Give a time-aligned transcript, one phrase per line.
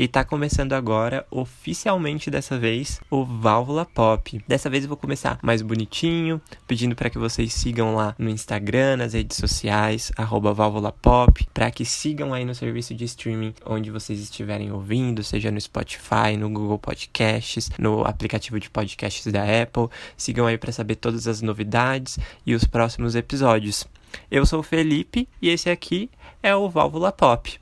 [0.00, 4.42] e tá começando agora, oficialmente dessa vez, o Válvula Pop.
[4.48, 8.96] Dessa vez eu vou começar mais bonitinho, pedindo para que vocês sigam lá no Instagram,
[8.96, 13.90] nas redes sociais, arroba Válvula Pop, para que sigam aí no serviço de streaming onde
[13.90, 19.90] vocês estiverem ouvindo, seja no Spotify, no Google Podcasts, no aplicativo de podcasts da Apple.
[20.16, 23.86] Sigam aí para saber todas as novidades e os próximos episódios.
[24.30, 26.08] Eu sou o Felipe e esse aqui
[26.42, 27.59] é o Válvula Pop.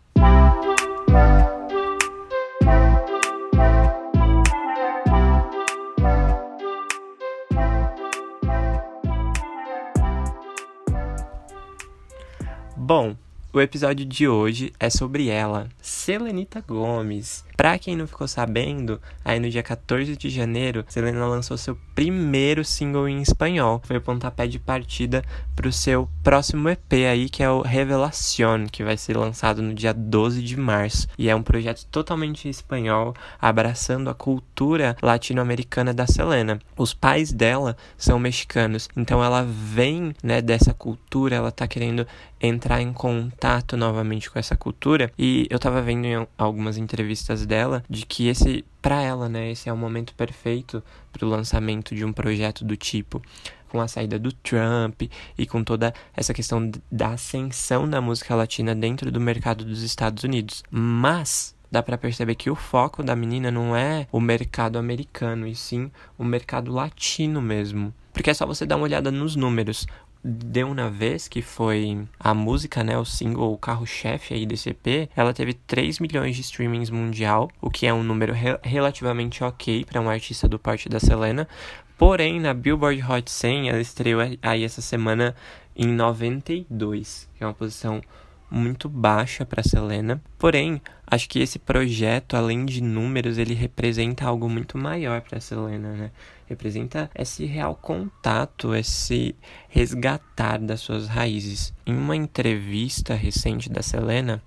[12.88, 13.19] Bom,
[13.52, 17.47] o episódio de hoje é sobre ela, Selenita Gomes.
[17.57, 22.65] Pra quem não ficou sabendo, aí no dia 14 de janeiro, Selena lançou seu primeiro
[22.65, 23.83] single em espanhol.
[23.84, 25.24] Foi o pontapé de partida
[25.57, 29.93] pro seu próximo EP aí, que é o Revelación, que vai ser lançado no dia
[29.93, 31.09] 12 de março.
[31.19, 36.60] E é um projeto totalmente espanhol, abraçando a cultura latino-americana da Selena.
[36.77, 42.07] Os pais dela são mexicanos, então ela vem, né, dessa cultura, ela tá querendo
[42.40, 45.10] entrar em contato novamente com essa cultura.
[45.18, 49.68] E eu tava vendo em algumas entrevistas dela de que esse para ela, né, esse
[49.68, 50.82] é o momento perfeito
[51.13, 53.23] para o lançamento de um projeto do tipo
[53.68, 55.02] com a saída do Trump
[55.37, 60.24] e com toda essa questão da ascensão da música latina dentro do mercado dos Estados
[60.24, 60.62] Unidos.
[60.71, 65.55] Mas dá para perceber que o foco da menina não é o mercado americano, e
[65.55, 67.93] sim o mercado latino mesmo.
[68.12, 69.87] Porque é só você dar uma olhada nos números.
[70.31, 75.09] Deu uma vez que foi a música, né, o single, o carro-chefe aí desse EP,
[75.16, 79.87] ela teve 3 milhões de streamings mundial, o que é um número re relativamente ok
[79.87, 81.49] para um artista do porte da Selena.
[81.97, 85.34] Porém, na Billboard Hot 100, ela estreou aí essa semana
[85.75, 88.03] em 92, que é uma posição
[88.50, 90.22] muito baixa para Selena.
[90.38, 95.93] Porém, acho que esse projeto, além de números, ele representa algo muito maior para Selena,
[95.93, 96.10] né?
[96.47, 99.34] Representa esse real contato, esse
[99.69, 101.75] resgatar das suas raízes.
[101.87, 104.43] Em uma entrevista recente da Selena,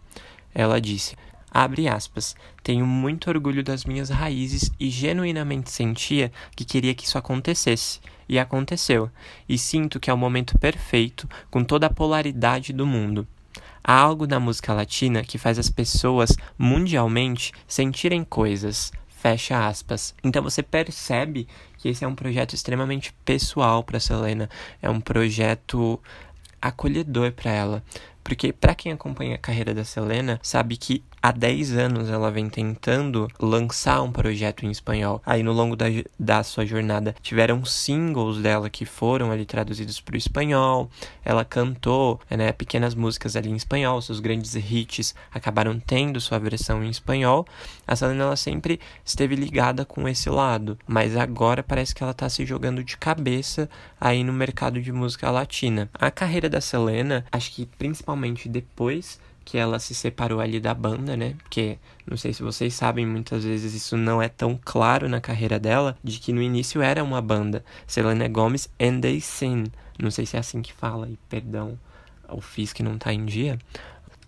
[0.54, 1.16] ela disse:
[1.52, 2.34] Abre aspas.
[2.64, 8.00] Tenho muito orgulho das minhas raízes e genuinamente sentia que queria que isso acontecesse.
[8.30, 9.12] E aconteceu.
[9.50, 13.28] E sinto que é o momento perfeito, com toda a polaridade do mundo.
[13.84, 18.92] Há algo na música latina que faz as pessoas mundialmente sentirem coisas.
[19.08, 20.16] Fecha aspas.
[20.24, 21.48] Então você percebe
[21.78, 24.50] que esse é um projeto extremamente pessoal para Selena,
[24.82, 26.00] é um projeto
[26.62, 27.84] acolhedor para ela.
[28.24, 32.50] Porque para quem acompanha a carreira da Selena, sabe que há 10 anos ela vem
[32.50, 35.22] tentando lançar um projeto em espanhol.
[35.26, 35.86] Aí no longo da,
[36.20, 40.90] da sua jornada tiveram singles dela que foram ali traduzidos para o espanhol.
[41.24, 46.84] Ela cantou né, pequenas músicas ali em espanhol, seus grandes hits acabaram tendo sua versão
[46.84, 47.46] em espanhol.
[47.86, 52.30] A Selena ela sempre esteve ligada com esse lado, mas agora parece que ela está
[52.30, 55.90] se jogando de cabeça aí no mercado de música latina.
[55.94, 58.11] A carreira da Selena, acho que principalmente
[58.48, 61.36] depois que ela se separou ali da banda, né?
[61.40, 61.78] Porque
[62.10, 65.98] não sei se vocês sabem, muitas vezes isso não é tão claro na carreira dela,
[66.04, 69.66] de que no início era uma banda, Selena Gomez and They Sin.
[70.00, 71.78] Não sei se é assim que fala, e perdão
[72.30, 73.60] o Fiz que não tá em dia.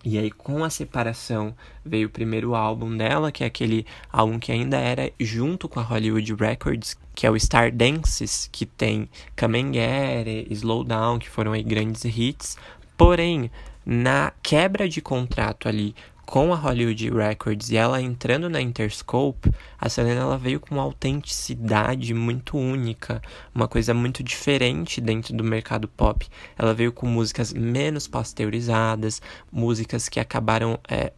[0.06, 1.56] E aí, com a separação,
[1.86, 5.84] veio o primeiro álbum dela, que é aquele álbum que ainda era junto com a
[5.84, 11.20] Hollywood Records, que é o Star Dances, que tem Come and Get It, Slow Down,
[11.20, 12.58] que foram aí grandes hits.
[12.98, 13.50] Porém,
[13.86, 15.96] na quebra de contrato ali
[16.26, 20.84] com a Hollywood Records e ela entrando na Interscope, a Selena ela veio com uma
[20.84, 23.22] autenticidade muito única,
[23.54, 26.28] uma coisa muito diferente dentro do mercado pop.
[26.58, 29.22] Ela veio com músicas menos pasteurizadas,
[29.52, 31.12] músicas que acabaram é,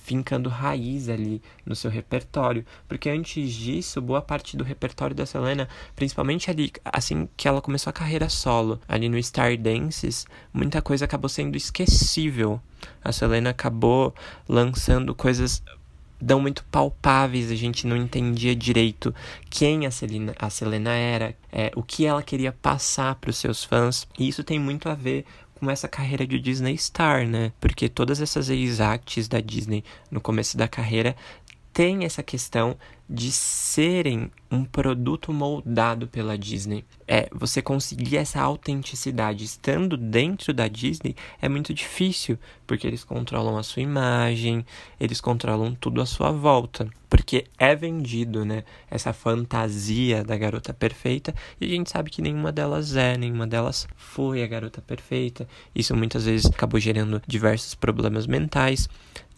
[0.00, 5.68] fincando raiz ali no seu repertório, porque antes disso, boa parte do repertório da Selena,
[5.94, 11.04] principalmente ali assim que ela começou a carreira solo, ali no Star Dances, muita coisa
[11.04, 12.60] acabou sendo esquecível.
[13.02, 14.14] A Selena acabou
[14.48, 15.62] lançando coisas
[16.20, 19.14] não muito palpáveis, a gente não entendia direito
[19.50, 23.64] quem a Selena, a Selena era, é, o que ela queria passar para os seus
[23.64, 24.06] fãs.
[24.18, 25.24] E isso tem muito a ver
[25.58, 27.52] com essa carreira de Disney Star, né?
[27.60, 31.16] Porque todas essas ex-acts da Disney no começo da carreira
[31.72, 32.76] têm essa questão
[33.08, 36.84] de serem um produto moldado pela Disney.
[37.06, 43.56] É, você conseguir essa autenticidade estando dentro da Disney é muito difícil, porque eles controlam
[43.56, 44.64] a sua imagem,
[44.98, 46.88] eles controlam tudo à sua volta.
[47.08, 48.64] porque é vendido, né?
[48.90, 53.86] Essa fantasia da garota perfeita e a gente sabe que nenhuma delas é, nenhuma delas
[53.96, 55.48] foi a garota perfeita.
[55.74, 58.88] Isso muitas vezes acabou gerando diversos problemas mentais.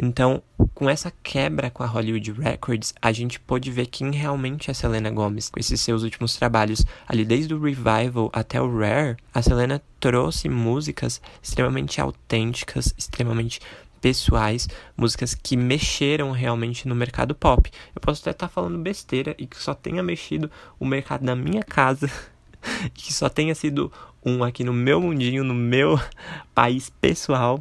[0.00, 0.42] Então,
[0.74, 5.10] com essa quebra com a Hollywood Records, a gente pôde ver quem realmente é Selena
[5.10, 5.50] Gomez.
[5.50, 10.48] Com esses seus últimos trabalhos, ali desde o Revival até o Rare, a Selena trouxe
[10.48, 13.60] músicas extremamente autênticas, extremamente
[14.00, 17.70] pessoais, músicas que mexeram realmente no mercado pop.
[17.94, 21.62] Eu posso até estar falando besteira e que só tenha mexido o mercado na minha
[21.62, 22.10] casa,
[22.94, 23.92] que só tenha sido
[24.24, 25.98] um aqui no meu mundinho, no meu
[26.54, 27.60] país pessoal,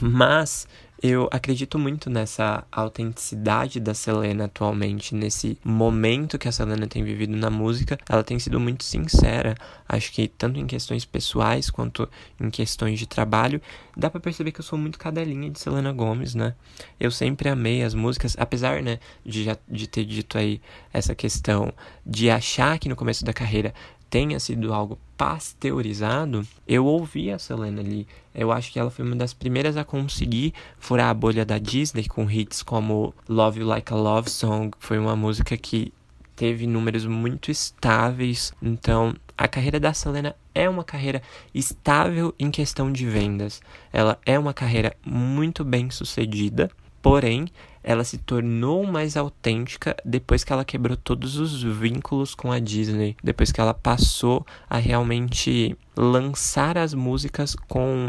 [0.00, 0.66] mas
[1.06, 7.36] eu acredito muito nessa autenticidade da Selena atualmente, nesse momento que a Selena tem vivido
[7.36, 7.98] na música.
[8.08, 9.54] Ela tem sido muito sincera,
[9.86, 12.08] acho que tanto em questões pessoais quanto
[12.40, 13.60] em questões de trabalho.
[13.94, 16.54] Dá para perceber que eu sou muito cadelinha de Selena Gomes, né?
[16.98, 20.58] Eu sempre amei as músicas, apesar, né, de já de ter dito aí
[20.90, 21.70] essa questão
[22.06, 23.74] de achar que no começo da carreira
[24.14, 28.06] tenha sido algo pasteurizado, eu ouvi a Selena ali.
[28.32, 32.06] Eu acho que ela foi uma das primeiras a conseguir furar a bolha da Disney
[32.06, 34.70] com hits como Love You Like a Love Song.
[34.78, 35.92] Foi uma música que
[36.36, 38.52] teve números muito estáveis.
[38.62, 41.20] Então, a carreira da Selena é uma carreira
[41.52, 43.60] estável em questão de vendas.
[43.92, 46.70] Ela é uma carreira muito bem sucedida,
[47.04, 47.48] porém,
[47.82, 53.14] ela se tornou mais autêntica depois que ela quebrou todos os vínculos com a Disney,
[53.22, 58.08] depois que ela passou a realmente lançar as músicas com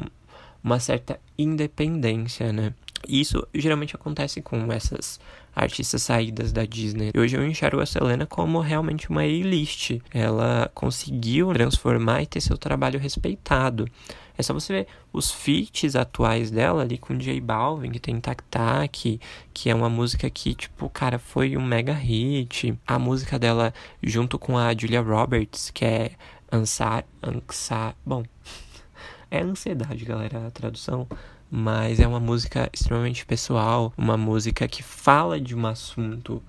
[0.64, 2.74] uma certa independência, né?
[3.06, 5.20] Isso geralmente acontece com essas
[5.56, 7.12] artistas saídas da Disney.
[7.18, 10.02] Hoje eu enxergo a Selena como realmente uma A-list.
[10.14, 13.88] Ela conseguiu transformar e ter seu trabalho respeitado.
[14.38, 18.44] É só você ver os feats atuais dela ali com J Balvin, que tem Tac
[18.52, 19.20] Tac,
[19.54, 22.78] que é uma música que, tipo, cara, foi um mega hit.
[22.86, 23.74] A música dela
[24.04, 26.12] junto com a Julia Roberts, que é
[26.52, 28.24] Ansar, Ansar, bom,
[29.32, 31.08] é ansiedade, galera, a tradução
[31.50, 36.42] mas é uma música extremamente pessoal, uma música que fala de um assunto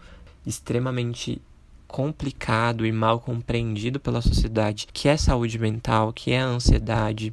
[0.45, 1.41] extremamente
[1.87, 7.33] complicado e mal compreendido pela sociedade, que é saúde mental, que é ansiedade.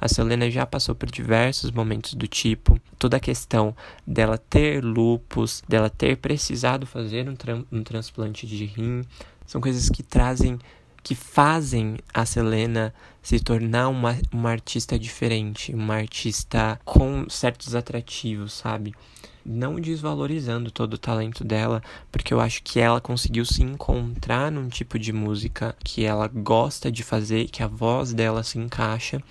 [0.00, 3.74] A Selena já passou por diversos momentos do tipo, toda a questão
[4.06, 9.02] dela ter lupus, dela ter precisado fazer um, tra um transplante de rim,
[9.46, 10.58] são coisas que trazem
[11.02, 18.52] que fazem a Selena se tornar uma, uma artista diferente, uma artista com certos atrativos,
[18.52, 18.94] sabe?
[19.44, 24.68] Não desvalorizando todo o talento dela, porque eu acho que ela conseguiu se encontrar num
[24.68, 29.22] tipo de música que ela gosta de fazer, que a voz dela se encaixa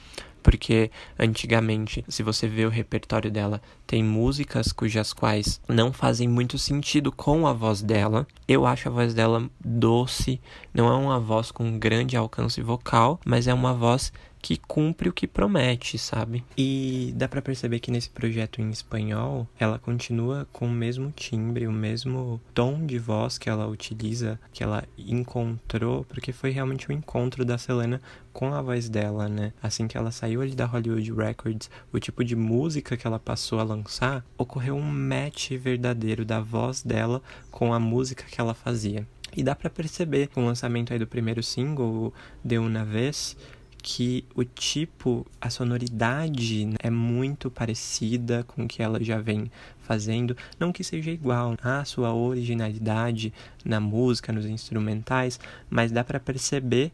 [0.42, 6.58] porque antigamente, se você vê o repertório dela, tem músicas cujas quais não fazem muito
[6.58, 8.28] sentido com a voz dela.
[8.48, 10.42] Eu acho a voz dela doce,
[10.74, 14.12] não é uma voz com grande alcance vocal, mas é uma voz
[14.42, 16.44] que cumpre o que promete, sabe?
[16.58, 21.68] E dá para perceber que nesse projeto em espanhol, ela continua com o mesmo timbre,
[21.68, 26.92] o mesmo tom de voz que ela utiliza, que ela encontrou, porque foi realmente o
[26.92, 28.02] um encontro da Selena
[28.34, 29.54] com a voz dela, né?
[29.62, 33.60] Assim que ela saiu ali da Hollywood Records, o tipo de música que ela passou
[33.60, 37.22] a lançar, ocorreu um match verdadeiro da voz dela
[37.52, 39.08] com a música que ela fazia.
[39.36, 42.14] E dá para perceber com o lançamento aí do primeiro single,
[42.44, 43.38] De Una Vez,
[43.82, 49.52] que o tipo, a sonoridade né, é muito parecida com o que ela já vem
[49.82, 53.34] fazendo, não que seja igual à sua originalidade
[53.66, 55.40] na música, nos instrumentais,
[55.70, 56.92] mas dá para perceber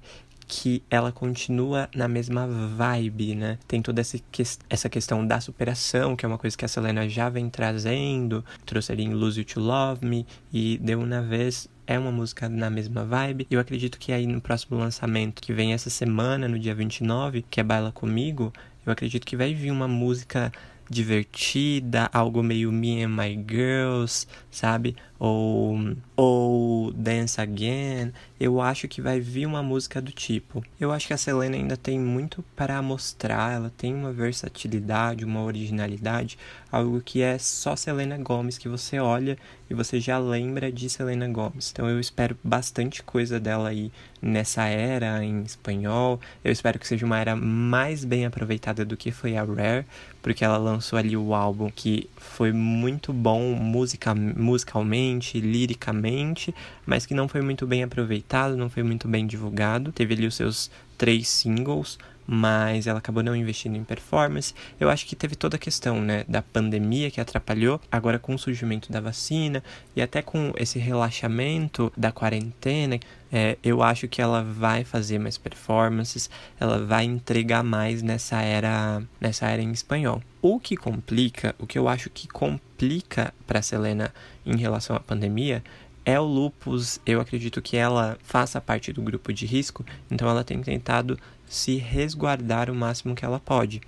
[0.47, 3.59] que ela continua na mesma vibe, né?
[3.67, 7.07] Tem toda essa, que essa questão da superação, que é uma coisa que a Selena
[7.09, 11.67] já vem trazendo, trouxe ali em Lose You to Love Me, e deu uma vez
[11.87, 13.47] é uma música na mesma vibe.
[13.49, 17.61] Eu acredito que aí no próximo lançamento, que vem essa semana, no dia 29, que
[17.61, 18.51] é Baila Comigo,
[18.85, 20.51] eu acredito que vai vir uma música
[20.89, 24.95] divertida, algo meio Me and My Girls, sabe?
[25.19, 28.13] Ou, ou Dance Again.
[28.39, 30.63] Eu acho que vai vir uma música do tipo.
[30.79, 35.41] Eu acho que a Selena ainda tem muito para mostrar, ela tem uma versatilidade, uma
[35.41, 36.37] originalidade,
[36.71, 39.37] algo que é só Selena Gomes que você olha
[39.69, 41.71] e você já lembra de Selena Gomes.
[41.71, 46.19] Então eu espero bastante coisa dela aí nessa era em espanhol.
[46.43, 49.85] Eu espero que seja uma era mais bem aproveitada do que foi a Rare,
[50.21, 56.53] porque ela lançou ali o álbum que foi muito bom musica, musicalmente, liricamente,
[56.85, 59.91] mas que não foi muito bem aproveitado, não foi muito bem divulgado.
[59.91, 61.97] Teve ali os seus três singles,
[62.27, 64.53] mas ela acabou não investindo em performance.
[64.77, 68.39] Eu acho que teve toda a questão, né, da pandemia que atrapalhou, agora com o
[68.39, 69.63] surgimento da vacina
[69.95, 72.99] e até com esse relaxamento da quarentena,
[73.31, 76.29] é, eu acho que ela vai fazer mais performances,
[76.59, 80.21] ela vai entregar mais nessa era, nessa era em espanhol.
[80.41, 84.13] O que complica, o que eu acho que complica para Selena
[84.45, 85.63] em relação à pandemia
[86.07, 87.01] é o lupus.
[87.05, 91.75] Eu acredito que ela faça parte do grupo de risco, então ela tem tentado se
[91.75, 93.81] resguardar o máximo que ela pode.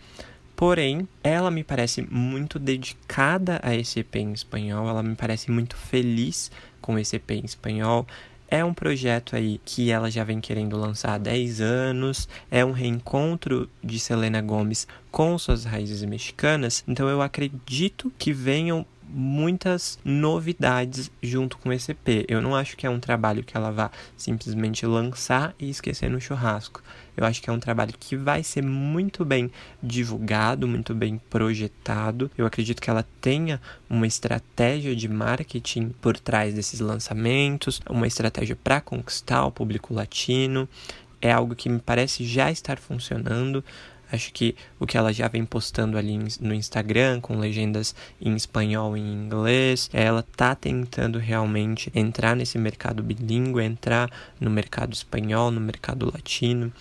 [0.54, 5.78] Porém, ela me parece muito dedicada a esse EP em espanhol, ela me parece muito
[5.78, 8.06] feliz com esse EP em espanhol.
[8.50, 12.74] É um projeto aí que ela já vem querendo lançar há 10 anos, é um
[12.74, 21.12] reencontro de Selena Gomes com suas raízes mexicanas, então eu acredito que venham muitas novidades
[21.22, 22.26] junto com esse EP.
[22.28, 26.22] Eu não acho que é um trabalho que ela vá simplesmente lançar e esquecer no
[26.22, 26.82] churrasco.
[27.18, 29.52] Eu acho que é um trabalho que vai ser muito bem
[29.84, 32.32] divulgado, muito bem projetado.
[32.38, 38.56] Eu acredito que ela tenha uma estratégia de marketing por trás desses lançamentos, uma estratégia
[38.56, 40.68] para conquistar o público latino.
[41.22, 43.64] É algo que me parece já estar funcionando.
[44.12, 48.98] Acho que o que ela já vem postando ali no Instagram, com legendas em espanhol
[48.98, 55.52] e em inglês, ela tá tentando realmente entrar nesse mercado bilíngue, entrar no mercado espanhol,
[55.52, 56.74] no mercado latino.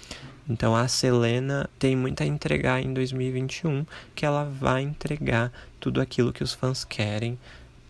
[0.49, 6.33] Então a Selena tem muito a entregar em 2021, que ela vai entregar tudo aquilo
[6.33, 7.39] que os fãs querem.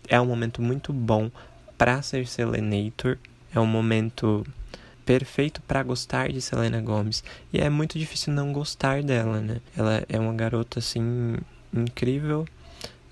[0.09, 1.31] É um momento muito bom
[1.77, 3.17] para ser Selenator.
[3.55, 4.45] É um momento
[5.09, 7.23] perfeito para gostar de Selena Gomez.
[7.51, 9.59] E é muito difícil não gostar dela, né?
[9.75, 11.35] Ela é uma garota assim
[11.73, 12.47] incrível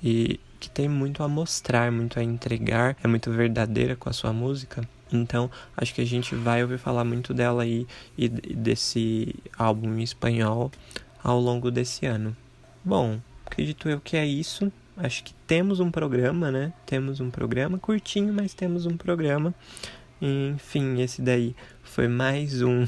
[0.03, 4.31] e que tem muito a mostrar, muito a entregar, é muito verdadeira com a sua
[4.31, 4.87] música.
[5.11, 10.03] Então, acho que a gente vai ouvir falar muito dela aí e desse álbum em
[10.03, 10.71] espanhol
[11.23, 12.37] ao longo desse ano.
[12.85, 14.71] Bom, acredito eu que é isso.
[14.95, 16.73] Acho que temos um programa, né?
[16.85, 19.51] Temos um programa curtinho, mas temos um programa.
[20.21, 22.85] Enfim, esse daí foi mais um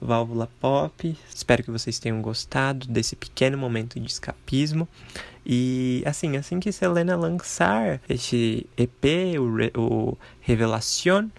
[0.00, 1.16] Válvula Pop.
[1.34, 4.88] Espero que vocês tenham gostado desse pequeno momento de escapismo.
[5.44, 11.30] E assim, assim que Selena lançar este EP, o, Re o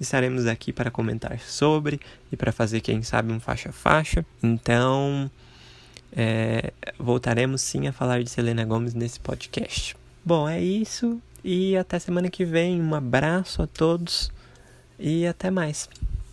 [0.00, 2.00] estaremos aqui para comentar sobre
[2.32, 4.24] e para fazer, quem sabe, um faixa-faixa.
[4.42, 5.30] Então,
[6.12, 9.94] é, voltaremos sim a falar de Selena Gomes nesse podcast.
[10.24, 12.80] Bom, é isso e até semana que vem.
[12.80, 14.34] Um abraço a todos
[14.98, 15.88] e até mais.